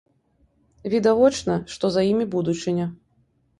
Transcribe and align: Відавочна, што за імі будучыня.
Відавочна, 0.93 1.59
што 1.75 1.85
за 1.99 2.07
імі 2.15 2.25
будучыня. 2.39 2.91